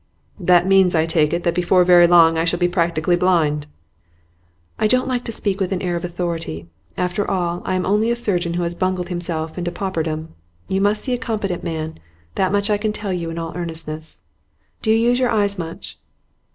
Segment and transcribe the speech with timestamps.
[0.39, 3.67] 'That means, I take it, that before very long I shall be practically blind?'
[4.79, 6.67] 'I don't like to speak with an air of authority.
[6.97, 10.29] After all, I am only a surgeon who has bungled himself into pauperdom.
[10.67, 11.99] You must see a competent man;
[12.33, 14.23] that much I can tell you in all earnestness.
[14.81, 15.99] Do you use your eyes much?